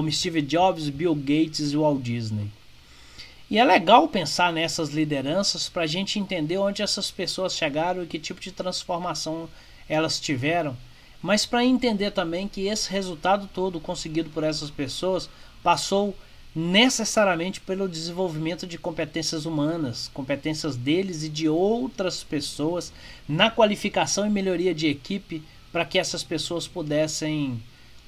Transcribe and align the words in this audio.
como 0.00 0.10
Steve 0.10 0.40
Jobs, 0.40 0.88
Bill 0.88 1.14
Gates 1.14 1.72
e 1.72 1.76
Walt 1.76 2.00
Disney. 2.00 2.50
E 3.50 3.58
é 3.58 3.64
legal 3.64 4.08
pensar 4.08 4.50
nessas 4.50 4.88
lideranças 4.88 5.68
para 5.68 5.82
a 5.82 5.86
gente 5.86 6.18
entender 6.18 6.56
onde 6.56 6.80
essas 6.80 7.10
pessoas 7.10 7.54
chegaram 7.54 8.02
e 8.02 8.06
que 8.06 8.18
tipo 8.18 8.40
de 8.40 8.50
transformação 8.50 9.46
elas 9.86 10.18
tiveram, 10.18 10.74
mas 11.20 11.44
para 11.44 11.66
entender 11.66 12.12
também 12.12 12.48
que 12.48 12.66
esse 12.66 12.90
resultado 12.90 13.46
todo 13.52 13.78
conseguido 13.78 14.30
por 14.30 14.42
essas 14.42 14.70
pessoas 14.70 15.28
passou 15.62 16.16
necessariamente 16.56 17.60
pelo 17.60 17.86
desenvolvimento 17.86 18.66
de 18.66 18.78
competências 18.78 19.44
humanas, 19.44 20.10
competências 20.14 20.76
deles 20.76 21.24
e 21.24 21.28
de 21.28 21.46
outras 21.46 22.24
pessoas 22.24 22.90
na 23.28 23.50
qualificação 23.50 24.26
e 24.26 24.30
melhoria 24.30 24.74
de 24.74 24.86
equipe 24.86 25.42
para 25.70 25.84
que 25.84 25.98
essas 25.98 26.24
pessoas 26.24 26.66
pudessem 26.66 27.62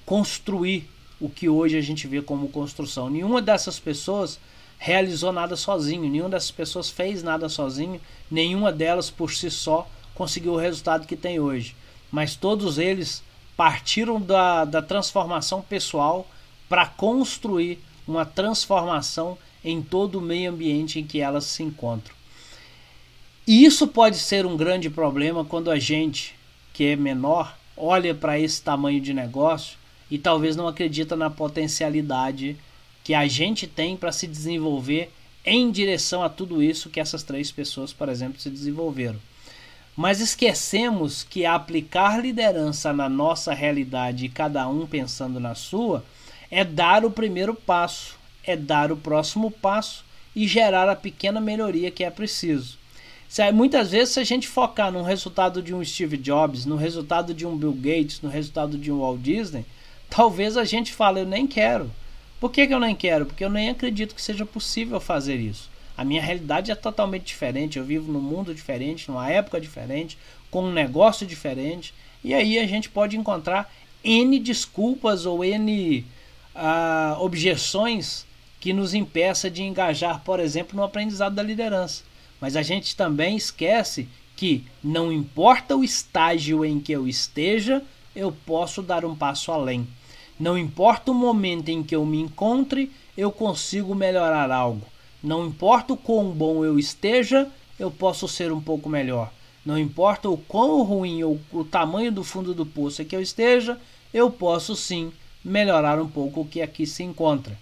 construir 0.07 0.89
o 1.23 1.29
que 1.29 1.49
hoje 1.49 1.79
a 1.79 1.81
gente 1.81 2.09
vê 2.09 2.21
como 2.21 2.49
construção. 2.49 3.09
Nenhuma 3.09 3.41
dessas 3.41 3.79
pessoas 3.79 4.41
realizou 4.77 5.31
nada 5.31 5.55
sozinho, 5.55 6.11
nenhuma 6.11 6.31
dessas 6.31 6.51
pessoas 6.51 6.91
fez 6.91 7.23
nada 7.23 7.49
sozinho, 7.49 8.01
nenhuma 8.29 8.73
delas 8.73 9.09
por 9.09 9.33
si 9.33 9.49
só 9.49 9.89
conseguiu 10.17 10.55
o 10.55 10.59
resultado 10.59 11.07
que 11.07 11.15
tem 11.15 11.39
hoje. 11.39 11.77
Mas 12.11 12.35
todos 12.35 12.77
eles 12.77 13.23
partiram 13.57 14.21
da, 14.21 14.65
da 14.65 14.83
transformação 14.83 15.63
pessoal 15.63 16.27
para 16.69 16.87
construir 16.87 17.79
uma 18.05 18.27
transformação 18.27 19.39
em 19.65 19.81
todo 19.81 20.17
o 20.17 20.21
meio 20.21 20.51
ambiente 20.51 20.99
em 20.99 21.07
que 21.07 21.21
elas 21.21 21.45
se 21.45 21.63
encontram. 21.63 22.17
E 23.47 23.65
isso 23.65 23.87
pode 23.87 24.17
ser 24.17 24.45
um 24.45 24.57
grande 24.57 24.91
problema 24.91 25.45
quando 25.45 25.71
a 25.71 25.79
gente, 25.79 26.35
que 26.73 26.87
é 26.87 26.97
menor, 26.97 27.57
olha 27.77 28.13
para 28.13 28.41
esse 28.41 28.61
tamanho 28.61 29.01
de 29.01 29.15
negócio 29.15 29.82
e 30.13 30.19
talvez 30.19 30.55
não 30.55 30.69
acredita 30.69 31.17
na 31.17 31.31
potencialidade 31.31 32.55
que 33.03 33.15
a 33.15 33.27
gente 33.27 33.67
tem 33.67 33.97
para 33.97 34.13
se 34.13 34.27
desenvolver 34.27 35.11
em 35.43 35.71
direção 35.71 36.23
a 36.23 36.29
tudo 36.29 36.63
isso 36.63 36.91
que 36.91 37.01
essas 37.01 37.23
três 37.23 37.51
pessoas, 37.51 37.95
por 37.95 38.11
exemplo, 38.11 38.39
se 38.39 38.51
desenvolveram. 38.51 39.19
Mas 39.97 40.21
esquecemos 40.21 41.25
que 41.25 41.47
aplicar 41.47 42.21
liderança 42.21 42.93
na 42.93 43.09
nossa 43.09 43.55
realidade 43.55 44.29
cada 44.29 44.69
um 44.69 44.87
pensando 44.87 45.41
na 45.41 45.55
sua 45.55 46.05
é 46.51 46.63
dar 46.63 47.07
o 47.07 47.11
primeiro 47.11 47.55
passo, 47.55 48.15
é 48.45 48.55
dar 48.55 48.93
o 48.93 48.99
próximo 48.99 49.51
passo 49.51 50.05
e 50.37 50.47
gerar 50.47 50.91
a 50.91 50.95
pequena 50.95 51.41
melhoria 51.41 51.91
que 51.91 52.05
é 52.05 52.11
preciso. 52.11 52.77
Muitas 53.55 53.93
vezes, 53.93 54.13
se 54.13 54.21
a 54.21 54.25
gente 54.25 54.47
focar 54.47 54.93
no 54.93 55.03
resultado 55.03 55.63
de 55.63 55.75
um 55.75 55.83
Steve 55.83 56.19
Jobs, 56.19 56.67
no 56.67 56.77
resultado 56.77 57.33
de 57.33 57.47
um 57.47 57.57
Bill 57.57 57.73
Gates, 57.73 58.21
no 58.21 58.29
resultado 58.29 58.77
de 58.77 58.93
um 58.93 59.01
Walt 59.01 59.19
Disney, 59.23 59.65
talvez 60.15 60.59
a 60.59 60.65
gente 60.65 60.93
fale, 60.93 61.21
eu 61.21 61.27
nem 61.27 61.47
quero. 61.47 61.91
Por 62.39 62.51
que, 62.51 62.67
que 62.67 62.75
eu 62.75 62.81
nem 62.81 62.95
quero? 62.95 63.25
Porque 63.25 63.45
eu 63.45 63.49
nem 63.49 63.71
acredito 63.71 64.15
que 64.15 64.21
seja 64.21 64.45
possível 64.45 65.01
fazer 65.01 65.37
isso. 65.37 65.71
A 65.97 66.05
minha 66.05 66.21
realidade 66.21 66.71
é 66.71 66.75
totalmente 66.75 67.25
diferente. 67.25 67.79
Eu 67.79 67.85
vivo 67.85 68.13
num 68.13 68.21
mundo 68.21 68.55
diferente, 68.55 69.09
numa 69.09 69.31
época 69.31 69.61
diferente, 69.61 70.19
com 70.51 70.65
um 70.65 70.73
negócio 70.73 71.27
diferente. 71.27 71.95
E 72.23 72.35
aí 72.35 72.59
a 72.59 72.67
gente 72.67 72.91
pode 72.91 73.17
encontrar 73.17 73.73
N 74.05 74.39
desculpas 74.39 75.25
ou 75.25 75.43
N 75.43 76.05
ah, 76.55 77.17
objeções 77.19 78.27
que 78.61 78.73
nos 78.73 78.93
impeça 78.95 79.51
de 79.51 79.63
engajar, 79.63 80.21
por 80.23 80.39
exemplo, 80.39 80.77
no 80.77 80.85
aprendizado 80.85 81.35
da 81.35 81.43
liderança. 81.43 82.05
Mas 82.41 82.55
a 82.55 82.63
gente 82.63 82.95
também 82.95 83.37
esquece 83.37 84.09
que 84.37 84.65
não 84.83 85.11
importa 85.11 85.75
o 85.77 85.83
estágio 85.83 86.65
em 86.65 86.81
que 86.81 86.93
eu 86.93 87.09
esteja, 87.09 87.83
eu 88.15 88.31
posso 88.45 88.83
dar 88.83 89.05
um 89.05 89.17
passo 89.17 89.51
além. 89.51 89.87
Não 90.43 90.59
importa 90.59 91.13
o 91.13 91.15
momento 91.15 91.69
em 91.69 91.85
que 91.85 91.95
eu 91.95 92.05
me 92.05 92.21
encontre, 92.21 92.91
eu 93.17 93.31
consigo 93.31 93.95
melhorar 93.95 94.51
algo. 94.51 94.85
Não 95.23 95.47
importa 95.47 95.93
o 95.93 95.97
quão 95.97 96.33
bom 96.33 96.65
eu 96.65 96.81
esteja, 96.81 97.49
eu 97.79 97.93
posso 97.93 98.27
ser 98.27 98.51
um 98.51 98.61
pouco 98.61 98.89
melhor. 98.89 99.33
Não 99.65 99.79
importa 99.79 100.29
o 100.29 100.37
quão 100.37 100.83
ruim 100.83 101.23
ou 101.23 101.41
o 101.53 101.63
tamanho 101.63 102.11
do 102.11 102.25
fundo 102.25 102.53
do 102.53 102.67
poço 102.67 103.01
é 103.01 103.05
que 103.05 103.15
eu 103.15 103.23
esteja, 103.23 103.79
eu 104.13 104.33
posso 104.33 104.75
sim 104.75 105.13
melhorar 105.45 106.03
um 106.03 106.09
pouco 106.09 106.41
o 106.41 106.45
que 106.45 106.61
aqui 106.61 106.89
se 106.89 107.05
encontra. 107.05 107.57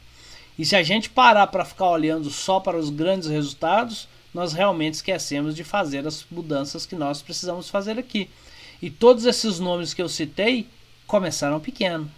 E 0.58 0.64
se 0.64 0.74
a 0.74 0.82
gente 0.82 1.10
parar 1.10 1.48
para 1.48 1.66
ficar 1.66 1.90
olhando 1.90 2.30
só 2.30 2.60
para 2.60 2.78
os 2.78 2.88
grandes 2.88 3.28
resultados, 3.28 4.08
nós 4.32 4.54
realmente 4.54 4.94
esquecemos 4.94 5.54
de 5.54 5.64
fazer 5.64 6.06
as 6.06 6.24
mudanças 6.30 6.86
que 6.86 6.96
nós 6.96 7.20
precisamos 7.20 7.68
fazer 7.68 7.98
aqui. 7.98 8.30
E 8.80 8.88
todos 8.88 9.26
esses 9.26 9.58
nomes 9.58 9.92
que 9.92 10.00
eu 10.00 10.08
citei 10.08 10.66
começaram 11.06 11.60
pequeno. 11.60 12.10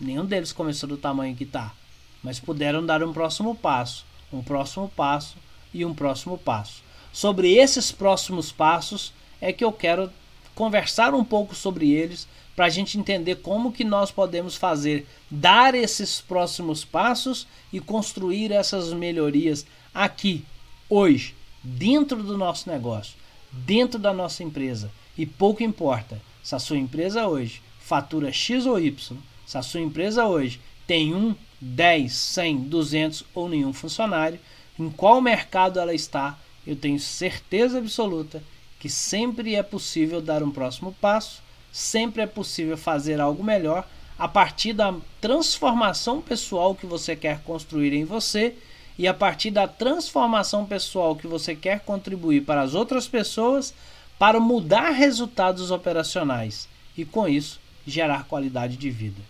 Nenhum 0.00 0.24
deles 0.24 0.50
começou 0.50 0.88
do 0.88 0.96
tamanho 0.96 1.36
que 1.36 1.44
está, 1.44 1.74
mas 2.22 2.40
puderam 2.40 2.84
dar 2.84 3.02
um 3.02 3.12
próximo 3.12 3.54
passo, 3.54 4.06
um 4.32 4.42
próximo 4.42 4.90
passo 4.96 5.36
e 5.74 5.84
um 5.84 5.94
próximo 5.94 6.38
passo. 6.38 6.82
Sobre 7.12 7.54
esses 7.54 7.92
próximos 7.92 8.50
passos 8.50 9.12
é 9.40 9.52
que 9.52 9.62
eu 9.62 9.70
quero 9.70 10.10
conversar 10.54 11.14
um 11.14 11.24
pouco 11.24 11.54
sobre 11.54 11.90
eles 11.90 12.26
para 12.56 12.66
a 12.66 12.68
gente 12.70 12.98
entender 12.98 13.36
como 13.36 13.72
que 13.72 13.84
nós 13.84 14.10
podemos 14.10 14.56
fazer, 14.56 15.06
dar 15.30 15.74
esses 15.74 16.20
próximos 16.20 16.84
passos 16.84 17.46
e 17.72 17.80
construir 17.80 18.52
essas 18.52 18.92
melhorias 18.92 19.66
aqui, 19.94 20.44
hoje, 20.88 21.34
dentro 21.62 22.22
do 22.22 22.38
nosso 22.38 22.70
negócio, 22.70 23.14
dentro 23.52 23.98
da 23.98 24.12
nossa 24.12 24.42
empresa. 24.42 24.90
E 25.16 25.26
pouco 25.26 25.62
importa 25.62 26.20
se 26.42 26.54
a 26.54 26.58
sua 26.58 26.78
empresa 26.78 27.26
hoje 27.26 27.62
fatura 27.80 28.32
X 28.32 28.66
ou 28.66 28.78
Y, 28.78 29.16
se 29.50 29.58
a 29.58 29.62
sua 29.62 29.80
empresa 29.80 30.26
hoje 30.26 30.60
tem 30.86 31.12
um, 31.12 31.34
10, 31.60 32.12
100, 32.12 32.56
200 32.58 33.24
ou 33.34 33.48
nenhum 33.48 33.72
funcionário, 33.72 34.38
em 34.78 34.88
qual 34.90 35.20
mercado 35.20 35.80
ela 35.80 35.92
está, 35.92 36.38
eu 36.64 36.76
tenho 36.76 37.00
certeza 37.00 37.78
absoluta 37.78 38.42
que 38.78 38.88
sempre 38.88 39.56
é 39.56 39.62
possível 39.62 40.20
dar 40.20 40.42
um 40.42 40.50
próximo 40.52 40.94
passo 41.00 41.42
sempre 41.72 42.22
é 42.22 42.26
possível 42.26 42.76
fazer 42.76 43.20
algo 43.20 43.42
melhor 43.42 43.86
a 44.18 44.28
partir 44.28 44.72
da 44.72 44.94
transformação 45.20 46.20
pessoal 46.20 46.74
que 46.74 46.86
você 46.86 47.16
quer 47.16 47.40
construir 47.40 47.92
em 47.92 48.04
você 48.04 48.54
e 48.96 49.08
a 49.08 49.14
partir 49.14 49.50
da 49.50 49.66
transformação 49.66 50.66
pessoal 50.66 51.16
que 51.16 51.26
você 51.26 51.56
quer 51.56 51.80
contribuir 51.80 52.42
para 52.42 52.60
as 52.60 52.74
outras 52.74 53.08
pessoas 53.08 53.74
para 54.16 54.38
mudar 54.38 54.90
resultados 54.90 55.70
operacionais 55.72 56.68
e 56.96 57.04
com 57.04 57.26
isso 57.26 57.58
gerar 57.86 58.24
qualidade 58.24 58.76
de 58.76 58.90
vida. 58.90 59.20